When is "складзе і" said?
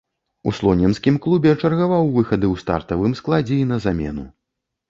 3.21-3.69